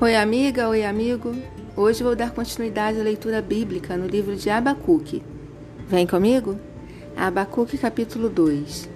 Oi, 0.00 0.14
amiga, 0.14 0.68
oi, 0.68 0.84
amigo. 0.84 1.34
Hoje 1.76 2.04
vou 2.04 2.14
dar 2.14 2.30
continuidade 2.30 3.00
à 3.00 3.02
leitura 3.02 3.42
bíblica 3.42 3.96
no 3.96 4.06
livro 4.06 4.36
de 4.36 4.48
Abacuque. 4.48 5.24
Vem 5.88 6.06
comigo? 6.06 6.56
Abacuque, 7.16 7.76
capítulo 7.76 8.28
2. 8.28 8.88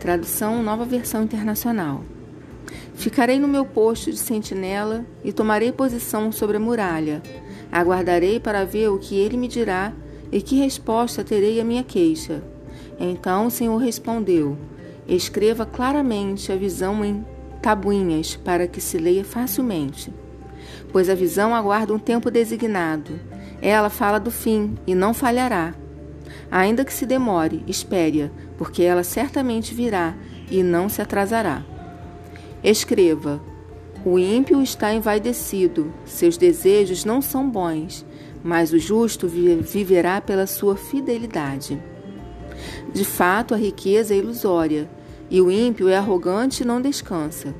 Tradução 0.00 0.62
Nova 0.62 0.86
Versão 0.86 1.24
Internacional. 1.24 2.02
Ficarei 2.94 3.38
no 3.38 3.46
meu 3.46 3.66
posto 3.66 4.10
de 4.10 4.16
sentinela 4.16 5.04
e 5.22 5.30
tomarei 5.30 5.72
posição 5.72 6.32
sobre 6.32 6.56
a 6.56 6.60
muralha. 6.60 7.20
Aguardarei 7.70 8.40
para 8.40 8.64
ver 8.64 8.88
o 8.88 8.98
que 8.98 9.20
ele 9.20 9.36
me 9.36 9.46
dirá 9.46 9.92
e 10.32 10.40
que 10.40 10.56
resposta 10.56 11.22
terei 11.22 11.60
à 11.60 11.64
minha 11.64 11.84
queixa. 11.84 12.42
Então 12.98 13.48
o 13.48 13.50
Senhor 13.50 13.76
respondeu: 13.76 14.56
Escreva 15.06 15.66
claramente 15.66 16.50
a 16.50 16.56
visão 16.56 17.04
em 17.04 17.26
tabuinhas 17.60 18.36
para 18.36 18.66
que 18.66 18.80
se 18.80 18.96
leia 18.96 19.22
facilmente 19.22 20.10
pois 20.92 21.08
a 21.08 21.14
visão 21.14 21.54
aguarda 21.54 21.92
um 21.92 21.98
tempo 21.98 22.30
designado. 22.30 23.18
Ela 23.62 23.90
fala 23.90 24.18
do 24.18 24.30
fim 24.30 24.76
e 24.86 24.94
não 24.94 25.12
falhará. 25.12 25.74
Ainda 26.50 26.84
que 26.84 26.92
se 26.92 27.06
demore, 27.06 27.62
espere-a, 27.66 28.30
porque 28.56 28.82
ela 28.82 29.02
certamente 29.02 29.74
virá 29.74 30.14
e 30.50 30.62
não 30.62 30.88
se 30.88 31.00
atrasará. 31.00 31.62
Escreva: 32.62 33.40
O 34.04 34.18
ímpio 34.18 34.60
está 34.62 34.92
envaidecido, 34.92 35.92
seus 36.04 36.36
desejos 36.36 37.04
não 37.04 37.22
são 37.22 37.48
bons, 37.48 38.04
mas 38.42 38.72
o 38.72 38.78
justo 38.78 39.28
viverá 39.28 40.20
pela 40.20 40.46
sua 40.46 40.76
fidelidade. 40.76 41.80
De 42.92 43.04
fato, 43.04 43.54
a 43.54 43.56
riqueza 43.56 44.14
é 44.14 44.18
ilusória, 44.18 44.90
e 45.30 45.40
o 45.40 45.50
ímpio 45.50 45.88
é 45.88 45.96
arrogante 45.96 46.62
e 46.62 46.66
não 46.66 46.80
descansa. 46.80 47.54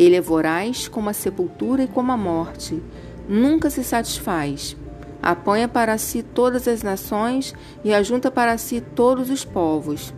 Ele 0.00 0.16
é 0.16 0.20
voraz 0.20 0.88
como 0.88 1.10
a 1.10 1.12
sepultura 1.12 1.82
e 1.82 1.86
como 1.86 2.10
a 2.10 2.16
morte. 2.16 2.82
Nunca 3.28 3.68
se 3.68 3.84
satisfaz. 3.84 4.74
Apanha 5.22 5.68
para 5.68 5.98
si 5.98 6.22
todas 6.22 6.66
as 6.66 6.82
nações 6.82 7.54
e 7.84 7.92
ajunta 7.92 8.30
para 8.30 8.56
si 8.56 8.80
todos 8.80 9.28
os 9.28 9.44
povos. 9.44 10.14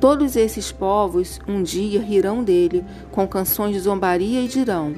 Todos 0.00 0.36
esses 0.36 0.70
povos 0.70 1.40
um 1.48 1.60
dia 1.60 2.00
rirão 2.00 2.44
dele 2.44 2.84
com 3.10 3.26
canções 3.26 3.72
de 3.72 3.80
zombaria 3.80 4.40
e 4.40 4.46
dirão: 4.46 4.94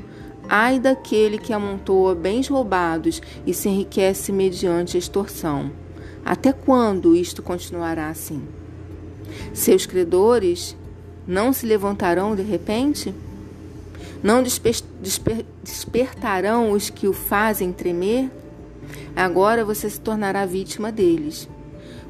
Ai 0.46 0.78
daquele 0.78 1.38
que 1.38 1.54
amontoa 1.54 2.14
bens 2.14 2.48
roubados 2.48 3.22
e 3.46 3.54
se 3.54 3.70
enriquece 3.70 4.30
mediante 4.30 4.98
extorsão. 4.98 5.70
Até 6.22 6.52
quando 6.52 7.16
isto 7.16 7.42
continuará 7.42 8.10
assim? 8.10 8.42
Seus 9.54 9.86
credores 9.86 10.76
não 11.26 11.50
se 11.50 11.64
levantarão 11.64 12.36
de 12.36 12.42
repente? 12.42 13.14
Não 14.26 14.42
desper, 14.42 14.74
desper, 15.00 15.46
despertarão 15.62 16.72
os 16.72 16.90
que 16.90 17.06
o 17.06 17.12
fazem 17.12 17.72
tremer? 17.72 18.28
Agora 19.14 19.64
você 19.64 19.88
se 19.88 20.00
tornará 20.00 20.44
vítima 20.44 20.90
deles. 20.90 21.48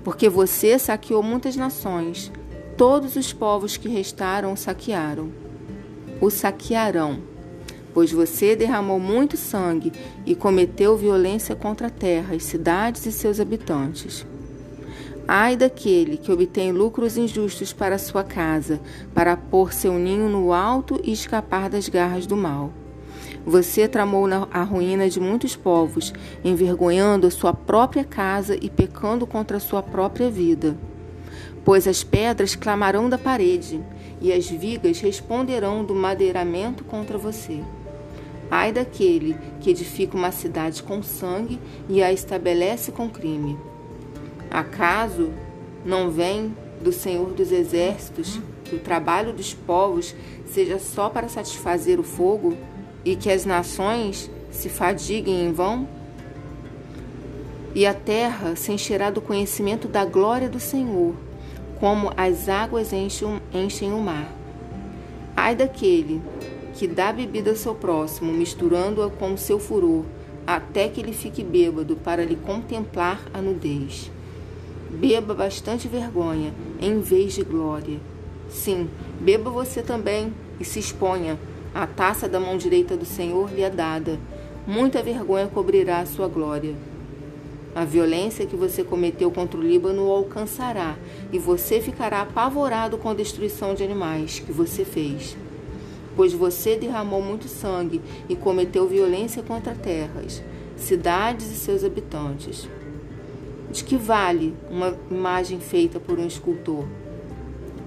Porque 0.03 0.27
você 0.27 0.79
saqueou 0.79 1.23
muitas 1.23 1.57
nações, 1.57 2.33
todos 2.75 3.17
os 3.17 3.35
povos 3.35 3.77
que 3.77 3.91
restaram 3.91 4.55
o 4.55 4.57
saquearam. 4.57 5.31
O 6.19 6.31
saquearão, 6.31 7.19
pois 7.93 8.13
você 8.13 8.57
derramou 8.57 8.99
muito 8.99 9.37
sangue 9.37 9.93
e 10.25 10.35
cometeu 10.35 10.97
violência 10.97 11.55
contra 11.55 11.89
a 11.89 11.91
terra, 11.91 12.35
as 12.35 12.45
cidades 12.45 13.05
e 13.05 13.13
seus 13.13 13.39
habitantes. 13.41 14.25
Ai 15.29 15.57
daquele 15.57 16.17
que 16.17 16.31
obtém 16.31 16.71
lucros 16.71 17.17
injustos 17.17 17.73
para 17.73 17.99
sua 17.99 18.23
casa, 18.23 18.81
para 19.13 19.37
pôr 19.37 19.73
seu 19.73 19.95
ninho 19.95 20.29
no 20.29 20.53
alto 20.53 21.01
e 21.03 21.13
escapar 21.13 21.69
das 21.69 21.89
garras 21.89 22.27
do 22.27 22.37
mal. 22.37 22.71
Você 23.45 23.87
tramou 23.89 24.27
a 24.53 24.63
ruína 24.63 25.09
de 25.09 25.21
muitos 25.21 25.55
povos, 25.57 26.13
envergonhando 26.45 27.27
a 27.27 27.31
sua 27.31 27.53
própria 27.53 28.05
casa 28.05 28.57
e 28.61 28.69
pecando 28.69 29.27
contra 29.27 29.57
a 29.57 29.61
sua 29.61 29.83
própria 29.83 30.31
vida. 30.31 30.77
Pois 31.65 31.87
as 31.89 32.05
pedras 32.05 32.55
clamarão 32.55 33.09
da 33.09 33.19
parede, 33.19 33.81
e 34.21 34.33
as 34.33 34.49
vigas 34.49 35.01
responderão 35.01 35.85
do 35.85 35.95
madeiramento 35.95 36.85
contra 36.85 37.19
você. 37.19 37.61
Ai 38.51 38.73
daquele 38.73 39.37
que 39.61 39.71
edifica 39.71 40.17
uma 40.17 40.31
cidade 40.31 40.83
com 40.83 41.03
sangue 41.03 41.61
e 41.89 42.03
a 42.03 42.13
estabelece 42.13 42.93
com 42.93 43.09
crime. 43.09 43.59
Acaso 44.51 45.33
não 45.85 46.11
vem 46.11 46.55
do 46.81 46.93
Senhor 46.93 47.31
dos 47.33 47.51
Exércitos 47.53 48.41
que 48.65 48.77
o 48.77 48.81
trabalho 48.81 49.33
dos 49.33 49.55
povos 49.55 50.15
seja 50.47 50.79
só 50.79 51.09
para 51.09 51.29
satisfazer 51.29 51.99
o 51.99 52.03
fogo 52.03 52.57
e 53.05 53.15
que 53.15 53.31
as 53.31 53.45
nações 53.45 54.31
se 54.51 54.69
fadiguem 54.69 55.47
em 55.47 55.53
vão? 55.53 55.89
E 57.75 57.87
a 57.87 57.95
terra 57.95 58.57
se 58.57 58.73
encherá 58.73 59.11
do 59.11 59.21
conhecimento 59.21 59.87
da 59.87 60.05
glória 60.05 60.49
do 60.49 60.59
Senhor, 60.59 61.15
como 61.79 62.11
as 62.17 62.49
águas 62.49 62.93
enchem, 62.93 63.41
enchem 63.53 63.93
o 63.93 64.01
mar. 64.01 64.33
Ai 65.37 65.55
daquele 65.55 66.23
que 66.75 66.87
dá 66.87 67.13
bebida 67.13 67.51
ao 67.51 67.57
seu 67.57 67.75
próximo, 67.75 68.33
misturando-a 68.33 69.11
com 69.11 69.35
o 69.35 69.39
seu 69.39 69.59
furor, 69.59 70.05
até 70.47 70.89
que 70.89 71.01
ele 71.01 71.13
fique 71.13 71.45
bêbado 71.45 71.97
para 71.97 72.25
lhe 72.25 72.37
contemplar 72.37 73.21
a 73.33 73.41
nudez. 73.43 74.11
Beba 74.91 75.35
bastante 75.35 75.89
vergonha 75.89 76.55
em 76.81 77.01
vez 77.01 77.35
de 77.35 77.43
glória. 77.43 77.99
Sim, 78.49 78.89
beba 79.21 79.51
você 79.51 79.83
também 79.83 80.33
e 80.61 80.65
se 80.65 80.79
exponha. 80.79 81.39
A 81.75 81.87
taça 81.87 82.29
da 82.29 82.41
mão 82.41 82.57
direita 82.57 82.97
do 82.97 83.05
Senhor 83.05 83.53
lhe 83.53 83.63
é 83.63 83.71
dada. 83.71 84.19
Muita 84.67 85.03
vergonha 85.03 85.47
cobrirá 85.49 85.99
a 85.99 86.07
sua 86.07 86.29
glória. 86.29 86.75
A 87.75 87.85
violência 87.85 88.47
que 88.47 88.57
você 88.57 88.83
cometeu 88.83 89.31
contra 89.31 89.61
o 89.61 89.63
Líbano 89.63 90.07
o 90.07 90.11
alcançará, 90.11 90.97
e 91.31 91.39
você 91.39 91.79
ficará 91.79 92.23
apavorado 92.23 92.97
com 92.97 93.11
a 93.11 93.15
destruição 93.15 93.75
de 93.75 93.85
animais 93.85 94.39
que 94.39 94.51
você 94.51 94.83
fez. 94.83 95.37
Pois 96.17 96.33
você 96.33 96.77
derramou 96.77 97.21
muito 97.21 97.49
sangue 97.49 98.01
e 98.31 98.35
cometeu 98.35 98.89
violência 98.89 99.43
contra 99.43 99.75
terras, 99.75 100.43
cidades 100.75 101.51
e 101.51 101.55
seus 101.55 101.85
habitantes. 101.85 102.67
De 103.71 103.83
que 103.83 103.97
vale 103.97 104.55
uma 104.71 104.97
imagem 105.11 105.59
feita 105.59 105.99
por 105.99 106.19
um 106.19 106.27
escultor? 106.27 106.85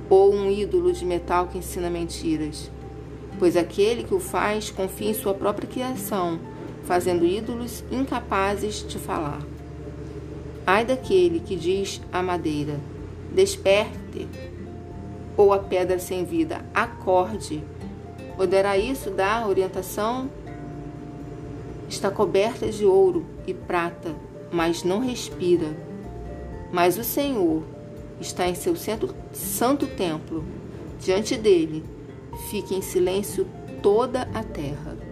Ou 0.10 0.34
um 0.34 0.50
ídolo 0.50 0.92
de 0.92 1.06
metal 1.06 1.48
que 1.48 1.58
ensina 1.58 1.90
mentiras? 1.90 2.70
Pois 3.38 3.56
aquele 3.56 4.04
que 4.04 4.14
o 4.14 4.20
faz 4.20 4.70
confia 4.70 5.12
em 5.12 5.14
sua 5.14 5.34
própria 5.34 5.68
criação, 5.68 6.40
fazendo 6.84 7.26
ídolos 7.26 7.84
incapazes 7.90 8.86
de 8.86 9.00
falar. 9.00 9.40
Ai 10.68 10.84
daquele 10.84 11.40
que 11.40 11.56
diz 11.56 12.02
à 12.12 12.22
madeira: 12.22 12.80
Desperte, 13.34 14.28
ou 15.38 15.54
a 15.54 15.60
pedra 15.60 15.98
sem 15.98 16.26
vida: 16.26 16.66
Acorde. 16.74 17.64
Poderá 18.36 18.78
isso 18.78 19.10
dar 19.10 19.48
orientação? 19.48 20.30
Está 21.88 22.12
coberta 22.12 22.70
de 22.70 22.86
ouro 22.86 23.26
e 23.48 23.54
prata 23.54 24.16
mas 24.52 24.84
não 24.84 25.00
respira. 25.00 25.76
Mas 26.72 26.98
o 26.98 27.04
Senhor 27.04 27.64
está 28.20 28.48
em 28.48 28.56
seu 28.56 28.76
centro, 28.76 29.14
santo 29.32 29.88
templo. 29.88 30.44
Diante 31.00 31.38
dele, 31.38 31.84
fique 32.50 32.76
em 32.76 32.82
silêncio 32.82 33.48
toda 33.82 34.24
a 34.34 34.44
terra. 34.44 35.09